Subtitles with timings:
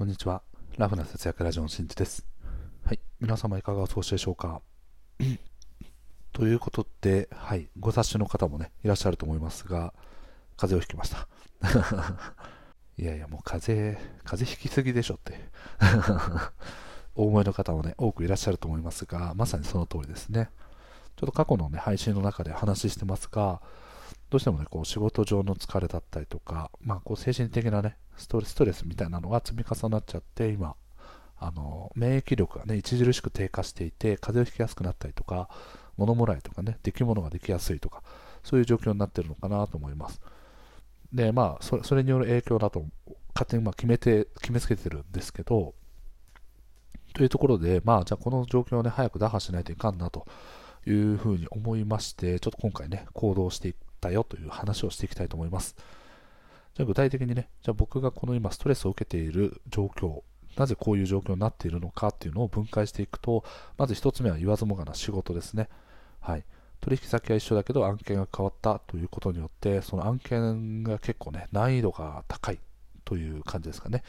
[0.00, 0.40] こんにちは。
[0.78, 2.24] ラフな節約ラジオのしんじです。
[2.86, 3.00] はい。
[3.20, 4.62] 皆様いかがお過ごしでしょうか？
[6.32, 7.68] ということで、はい。
[7.78, 9.92] ご察しの方もね、いらっしゃると思いますが、
[10.56, 11.28] 風邪をひきました。
[12.96, 15.38] いやいや、もう風邪、風邪ひきすぎでしょって
[17.14, 20.48] お思いの方もね、多くいらっしゃると思いますが、まさにその通りですね。
[21.16, 23.60] ちょっと過去のね、配信の中で話してますが、
[24.30, 30.76] どうしてもね、こう仕事上の疲れだったりとか、まあ、こう精神的なね、ストレストレスみたいなのが積み重なっちゃって、今、
[31.38, 35.48] あの免疫力がね、著しく低下していて、風邪をひきやすくなったりとか、
[35.96, 38.02] 物もらいとかね、出来物ができやすいとか、
[38.44, 40.20] そういう状況になってるのかなと思います。
[41.12, 42.84] で、まあ、それそれによる影響だと、
[43.34, 45.74] 勝手にま決めて、決めつけてるんですけど、
[47.14, 50.26] というところで、まあ、じゃあこの状況をね、早く打破しないといかんなと
[50.86, 55.76] いうふうに思いまして、ちょっと今回ね、行動していったよという話をしていきたいと思います。
[56.74, 60.22] じゃあ具体的にね、じゃあ僕がこの今ストレスを受けている状況、
[60.56, 63.44] なぜこういう状況になっているのかっていうのを分解していくと、
[63.76, 65.68] まず1つ目は言わずもがな仕事ですね。
[66.20, 66.44] はい。
[66.80, 72.58] 取引先は一緒だけど案件が変わったということによって、その案件が結構ね、難易度が高い
[73.04, 74.02] という感じですかね。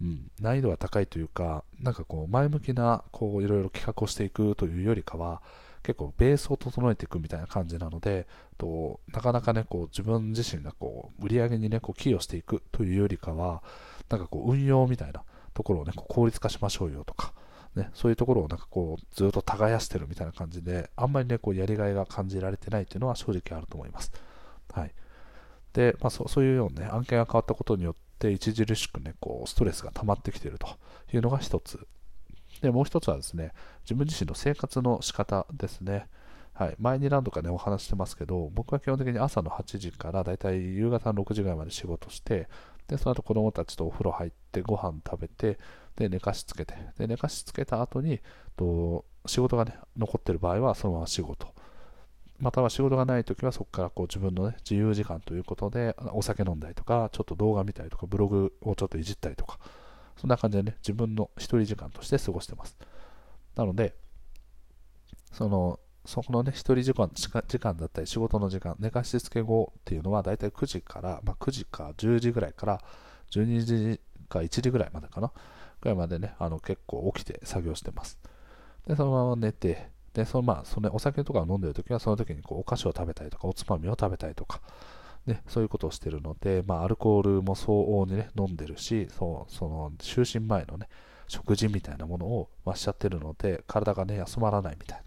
[0.00, 5.42] うん、難易度が高いというか、なんかこう前向きなこういろいろ企画をしていくというよりかは、
[5.82, 8.26] 結構ベースを整えていくみたいな感じなので、
[8.58, 13.62] となかなかね、こう自分自身がこう売り上げにね、こう寄与していくというよりかは、
[14.08, 15.22] なんかこう運用みたいな
[15.54, 17.32] ところをね、こう効率化しましょうよとか、
[17.74, 24.12] ね、そういうところをなんかこうずっと耕してるみたいな感じで、あんまりね、こうやりがいが感じられてないっていうのは正直あると思います。
[24.72, 24.92] はい。
[25.72, 30.68] で、まあ、そそういうようなね、案件が変わったことによって、著しくね、こうストレスが溜まってきていると
[31.12, 31.86] いうのが一つ
[32.62, 33.52] で、もう一つはですね、
[33.84, 36.08] 自分自身の生活の仕方ですね。
[36.54, 42.48] はい、前に何度かね、お話してますけど、僕は基本的に朝の8時からだいたい夕方の6時ぐらいまで仕事して、
[42.86, 45.58] で、その後子供たちとお風呂入って、ご飯食べて、
[45.96, 48.20] で、寝かしつけて、で、寝かしつけた後に、
[48.56, 51.48] と仕事がね、残ってる場合はそのまま仕事。
[52.38, 59.58] または仕事がないときはそこからこう自分の、ね、自由時間ということでお酒飲んだりとか、ちょっと動画見たりとか、ブログをちょっといじったりとか、
[60.22, 62.76] そんな感じでね、自分の一人時間として過ごしてます。
[63.56, 63.96] なので、
[65.32, 72.80] その、そこのね、一人時間時間だったり、仕事の時間、寝かしつけ後っていうのは、だいたい9時から、まあ、9時か10時ぐらいから、
[73.32, 75.32] 12時か1時ぐらいまでかな、
[75.80, 78.16] ぐらいまでね、あの結構起きて作業してます。
[78.86, 84.60] で、そのまま寝て、で、そのまあ、その、お酒とかを飲んでるときは、その時にこうお菓子を食べたりとか、おつまみを食べたりとか、
[85.26, 90.88] ね、そういうことをしているので、まあ、アルコールも相応にね、飲んでるし、そう、その、就寝前のね、
[91.28, 95.04] 食事みたいなものをしちゃってるので、体がね、休まらないみたいな。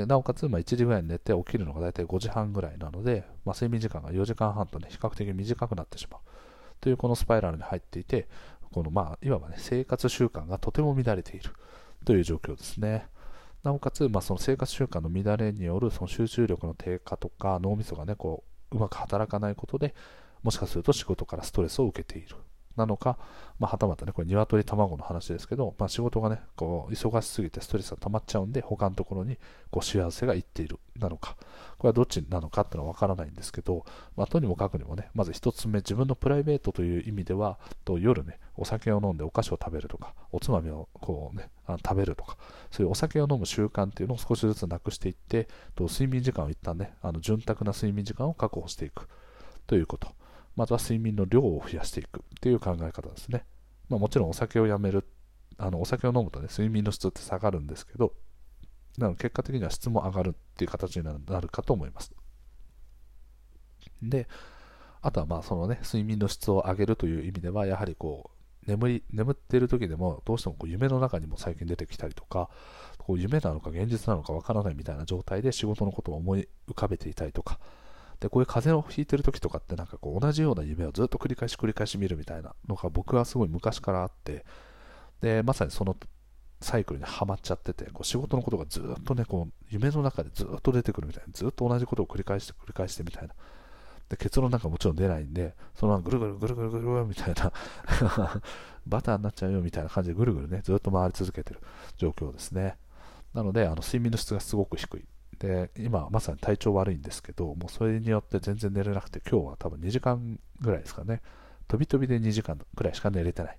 [0.00, 6.20] で、なおかつ、まあ、1時ぐらいに寝て起きるのが大体5時半ぐらいなので、まあ、睡眠時間が4時間半とね、比較的短くなってしまう。
[6.80, 8.28] というこのスパイラルに入っていて、
[8.72, 11.50] この、まあ、いわばね、生活習慣がとても乱れている
[12.04, 13.06] という状況ですね。
[13.62, 19.94] なおかつ、まあ、その生活習慣の乱れによるその集中力の低下とか脳みそがねこうまく働かないことで
[20.42, 22.36] もしかすると仕事からストレスを受けている。
[22.78, 23.18] なのか、
[23.58, 29.36] まあ、はたまたね、これ鶏卵の話ですけど、まあ、仕事がね、こう忙しすぎてストレスが溜まっちゃうんで、他のところに
[29.70, 30.78] こう幸せがいっている。
[30.98, 31.36] なのか、
[31.78, 33.84] これはどっちなのかっていうのはわからないんですけど、
[34.16, 42.36] まあ、とにもかくにもね、まず1つ目、自分のプライベートという意味では、と夜ね、お酒を飲んでお菓子を食べるとか、おつまみをこうね、あの食べるとか、
[42.70, 49.08] そういうお酒を飲む習慣っていうのを少しずつなくしていって、と睡眠時間を一旦ね、あの潤沢な睡眠時間を確保していく。
[49.68, 50.17] ということ。
[50.58, 53.44] まずは睡眠の量を増やしていくっていう考え方ですね。
[53.88, 55.06] まあ、もちろんお酒をやめる、
[55.56, 58.12] あのお酒を飲むとね、睡眠の質って下がるんですけど、
[58.98, 62.12] なので結果的には質も上がるっていう形になるかと思います。
[64.02, 64.26] で、
[65.00, 68.32] あとはまあそのね、睡眠の質を上げるという意味では、やはりこ
[68.66, 72.50] う、眠り、眠っている時でも、どうしてもこう夢の中にも最近出てきたりとか、
[72.98, 77.60] こう夢なのか現実なのかわからないみたいな状態で仕事のことを思い浮かべていたりとか、
[78.20, 84.44] で、こういう風邪をひいてる時とかってなんかこう同じような夢をずっと繰り返し繰り返し見るみたいなのが僕はすごい昔からあって、
[85.20, 85.96] で、まさにその
[86.60, 93.34] サイクルにはまっちゃってて、こう仕事のことがずっとね、こう夢の中でずっと出てくるみたいな、ずっと同じことを繰り返して繰り返してみたいな。
[94.08, 97.52] で、結論なんかもちろん出ないんで、そのままぐるぐるぐるぐるぐるみたいな
[98.86, 101.60] バターになっちゃうよみたいな感じでぐるぐるね、ずっと回り続けてる
[101.96, 102.76] 状況ですね。
[103.34, 105.04] なので、あの睡眠の質がすごく低い。
[105.38, 111.22] で、今まさに体調悪いんですけど、もうそれによって全然寝れなくて、今日は多分2時間ぐらいですかね、
[111.68, 113.58] 飛び飛びで2時間ぐらいしか寝れてない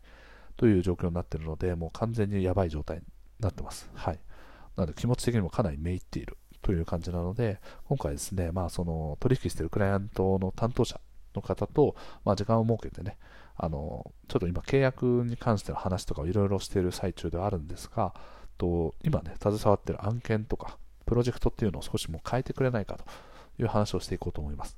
[0.58, 3.04] という状況になっているので、もう完全にやばい状態に
[3.40, 3.90] なってます。
[3.94, 4.20] はい。
[4.76, 11.00] なので気持ち的にもかなりめいっているという感じなので、今回ですね、まあその取引しているクライアントの担当者
[11.36, 13.18] の方と、まあ、時間を設けてね、
[13.56, 18.14] あのちょっと今契約に関しての話とかをいろいろしている最中ではあるんですが、
[18.58, 20.78] と今ね、携わっている案件とか、
[21.10, 23.04] プロジェクトっていうのを少しもう変えてくれないかと
[23.60, 24.78] いう話をしていこうと思います。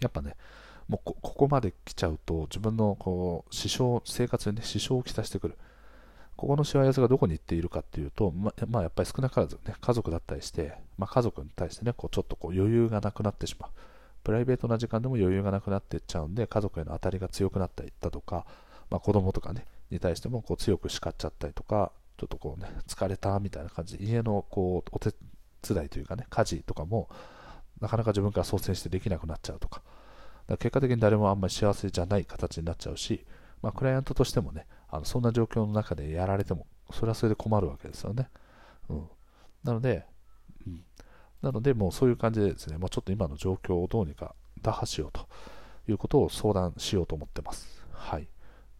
[0.00, 0.36] やっぱね、
[0.86, 5.58] もうここまで来ちゃうと自分のこう支障生活に、ね、支障をきたしてくる。
[6.36, 13.70] ここのしわ寄せがどこに行っているかっていうと、ままあ、やっぱり少なからず、ね、家族だったりして、まあ、家族に対してね、こうちょっとこう余裕がなくなってしまう。
[14.22, 18.46] プライベートな時間でも余裕がなくなっていっちゃうんで、家族への当たりが強くなったりだとか、
[18.90, 21.90] まあ、子供とかね、に対してもこう強く叱っちゃったりとか、
[22.22, 25.12] ちょっとこうね、疲れたみたいな感じで、家のこうお手
[25.60, 27.08] 伝いというかね、家事とかも、
[27.80, 29.82] なかなか自分から率先してできなくなっちゃうとか、
[30.46, 33.26] か結果的に誰もあんまり幸せじゃない形になっちゃうし、
[33.60, 38.28] まあ、クライアントとしてもね、あのそんな状況の中でやられても、それはそれで困るわけですよね。
[38.88, 39.08] うん、
[39.64, 40.06] なので、
[40.64, 40.84] うん、
[41.42, 45.26] なので、もうそういう感じでですね、もうちょっと今の状況をどうにか打破しようと
[45.88, 47.84] いうことを相談しようと思ってます。
[47.90, 48.28] はい。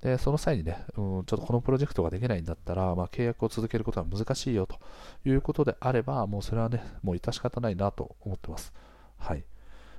[0.03, 4.79] で、その際にね、うん、ちょっとこのプロジェクトができないんだったら、まあ、契約を続けることは難しいよと
[5.25, 8.73] いうことであれば、もうそれはね、もう致し方ないなと思ってます。
[9.17, 9.45] はい。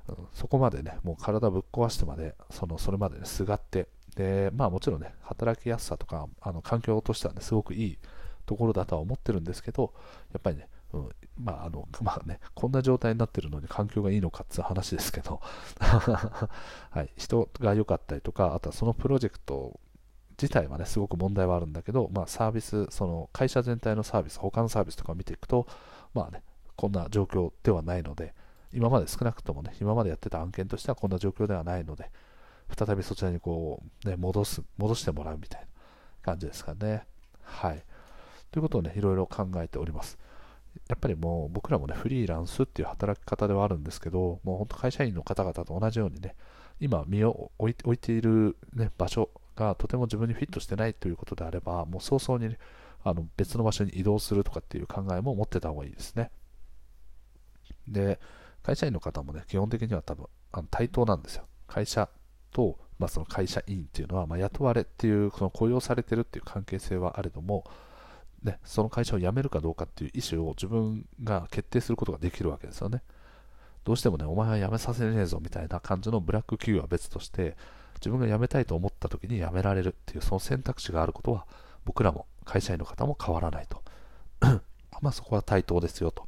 [0.10, 7.98] うん、そこまでね、もう体ぶっ壊してまで、そのそれまでね、すがって、で、まあもちろんね、働きやすさとか、あの環境としてはね、すごくいい
[8.46, 9.94] ところだとは思ってるんですけど、
[10.34, 11.10] やっぱりね、うん、
[11.42, 15.40] まああの、まあね、こんな状態になってるのに環境がいいのかっていう話ですけど、
[15.80, 19.80] はい、人が良かったりとか、あとはそのプロジェクト
[20.42, 25.68] 自体はね、すごく問題はあるんだけど、まあサービス、その会社全体のサービス、他のサービスとかを見ていくと、
[26.14, 26.44] まあね、
[26.76, 28.34] こんな状況ではないので、
[28.74, 32.10] 今まで少なくともね、今までやってた案件としてはこんな状況ではないので、
[32.76, 35.68] 再びそちらにこう、ね、戻す、戻してもらうみたいな
[36.24, 37.06] 感じですかね。
[37.44, 37.84] はい。
[38.52, 40.18] ということをね、いろいろ考えております。
[40.88, 46.36] やっぱりもう僕らもね、フリーランスっていう働き方ではあるんですけど、もう本当会社員の方々と同じようにね、
[46.80, 52.58] 今身を置い置いている、ね、場所がとても自分にフィットしてないということであれば、もう早々に、ね、
[53.04, 56.32] あの別の場所に移動するとかっていう考えも持ってた方がいいですね。
[57.88, 58.20] で、
[58.64, 61.46] 会社員の方もね、基本的には多分あの対等なんですよ。
[61.68, 62.10] 会社
[62.52, 67.66] と、まあ、その会社員っていうのは、まあ、雇われっていう、その雇用されてるっていう関係性はあれども、
[68.44, 73.02] ね、その会社を辞めるかどうかっていう意思を自分が決定することができるわけですよね。
[73.84, 77.58] どうしてもね、お前は辞めさせねえぞみたいな感じのブラック企業は別として、
[78.04, 81.48] 自分が辞めたいと思った時に辞められるっていうその選択肢があることは、
[81.86, 83.82] 僕らも会社員の方も変わらないと。
[85.02, 86.28] まあそこは対等ですよと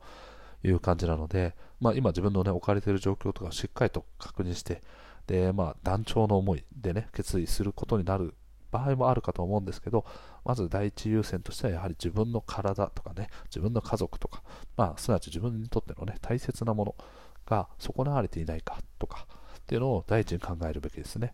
[0.64, 4.82] いう感じなので、まあ、今自分の、ね、置かれている状況とかをしっかりと確認して、
[5.28, 8.34] で、まあ、団長の思いでね、決意することになる
[8.72, 10.06] 場合もあるかと思うんですけど、
[10.46, 14.44] まず第一優先としてはやはり自分の体とかね、自分の家族とか、
[14.78, 16.96] まあ、すなわち自分にとってのね、大切なもの
[17.46, 21.34] が損なわれていないかとかっていうのを第一に考えるべきですね。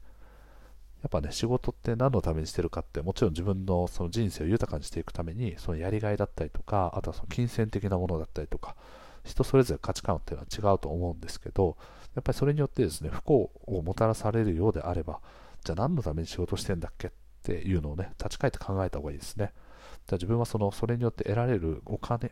[1.02, 8.76] やっぱね、仕事って何のためにしてるかって、もちろん自分のその人生を豊かにしていくために、そのやりがいだったりとか、あとはその金銭的なものだったりとか、
[9.24, 11.76] 人それぞれ価値観っていうのは違うと思うんですけど、
[12.16, 15.22] やっぱりそれによってですね、不幸をもたらされるようであれば、
[15.64, 17.12] じゃあ何のために仕事してんだっけっ
[17.44, 19.54] ていうのをね、立ち返って考えた方がいいですね。
[20.08, 22.32] じゃあ自分はその、それによって得られるお金、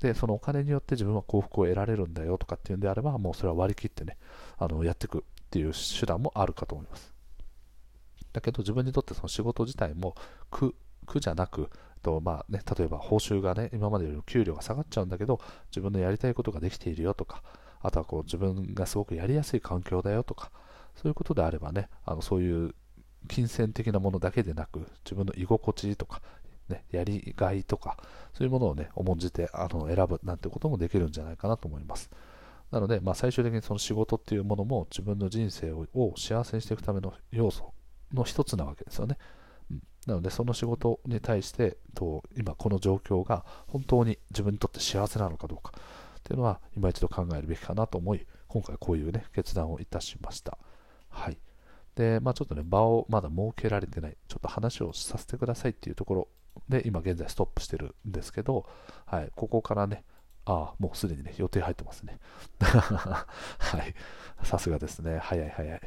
[0.00, 4.16] で、そのお金によって自分は幸福を得られるんだよとかっていうんであれば、もうそれは割り切ってね、
[4.58, 7.11] あの、やっていくっていう手段もあるかと思います。
[8.32, 10.14] だけど自分にとってその仕事自体も
[10.50, 10.74] 苦、
[11.06, 11.70] 苦じゃなく、
[12.02, 15.40] とまあね、例えば報酬がね、今までよりも給料が下がっちゃうんだけど、
[15.70, 17.42] 自分のやりたいことができているよとか、
[17.80, 20.50] あとはこう自分がすごくやりやすい環境だよとか、
[20.96, 22.74] そういうことであればね、あのそういう
[23.28, 26.20] 金銭的なものだけでなく、自分の居心地とか、
[26.68, 27.96] ね、やりがいとか、
[28.34, 32.10] そういうものをね、重んじてあの選ぶなんてこともできるんじゃないかなと思います。
[32.70, 37.74] なので、まあ、最終的にその仕事っていうものも自分の人生を幸せにしていくための要素
[38.12, 39.18] の一つなわけですよね。
[39.70, 45.72] うんなので、その仕事に対して、と今この状況が本当に自分にとって幸せなのかどうか
[46.18, 50.58] っていうのは、今一度考えるべきかなと思い、今回こういうね、決断をいたしました。
[51.08, 51.38] はい。
[51.94, 56.28] で、まあちょっとね、場をまだ設けられてない、ちょっと話をさせてくださいっていうところ
[56.68, 58.66] で、今現在ストップしてるんですけど、
[59.06, 60.04] はい、ここからね、
[60.44, 62.18] ああ、もうすでにね、予定入ってますね。
[62.58, 63.26] は
[63.78, 63.94] い。
[64.42, 65.18] さすがですね。
[65.18, 65.80] 早い早い。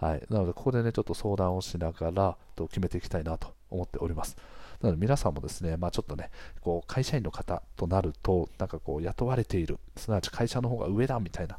[0.00, 0.22] はい。
[0.30, 4.36] なので、ここでね、ちょっと相談をしながら、と決めていきたいなと思っております。
[4.80, 11.58] なので、皆さんもですね、まあちょっとね、こう、会社員の方となると、なんかこう、雇われている、すなわち会社の方が上だみたいな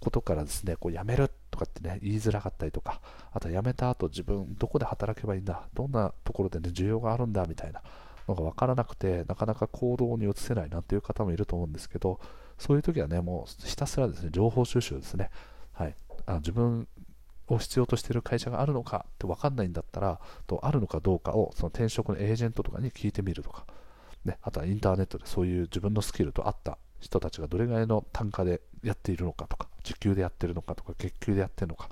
[0.00, 3.00] ことからですね、こう、辞めるとかってね、言いづらかったりとか、
[3.32, 7.82] あとは辞めた後、自分、どこで働けばいいんだ、どんなところでね、需要があるんだみたいな
[8.26, 12.18] のが分からなくて、なかなか行動に移せないなんていう方もいると思うんですけど、
[12.58, 15.30] そういう時はね、もうひたすらですね、情報収集ですね。
[15.72, 15.94] はい。
[16.26, 16.88] あ自分
[17.48, 23.66] を必要としている会社があるのかって分かんないんだったらとあるのかどうかをその転職のエージェントとかに聞いてみるとか、
[24.24, 31.88] ね、あとはインターネットでそういう自分のスキルと合った人たちがどれぐらいの単価でやっているのかとか時給でやってるのかとか月給でやってるのか。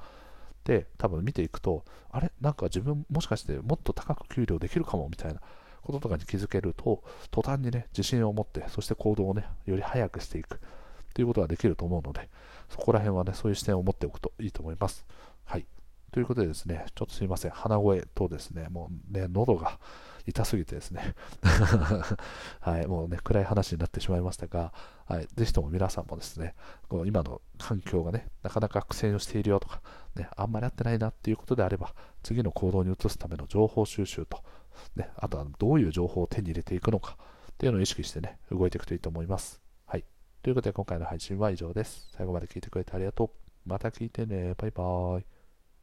[0.64, 2.32] で多分見ていくとあれ？
[2.40, 5.40] なんか自分もしかしてもっと高く給料できるかもみたいな。
[5.82, 10.58] こととかに気づけると途端にね自信を持ってそして行動をねより早くしていく。
[11.12, 12.30] ということができると思うので
[12.70, 15.04] そこら辺はねそういう視点を持っておくといいと思います。
[15.44, 15.66] はい
[16.12, 19.78] ということでですねちょっとすいません鼻声とですねもうね喉が
[20.26, 21.14] 痛すぎてですね
[22.60, 24.72] はい、もうね、暗い話になってしまいましたが、
[25.06, 26.54] はい、ぜひとも皆さんもですね、
[26.88, 29.82] この今の環境がね、なかなか苦戦をしているよとか、
[30.14, 34.42] ね、あんまり合ってないなっていうことであれば、次の行動に移すための情報収集と、
[34.96, 37.18] ね、あとはどういう情報を手に入れていくのか
[37.52, 39.60] っていうのを意識してね、動いていくといいと思います。
[39.84, 40.04] はい。
[40.42, 42.08] ということで今回の配信は以上です。
[42.16, 43.30] 最後まで聞いてくれてありがとう。
[43.66, 44.54] また聞いてね。
[44.56, 45.34] バイバーイ。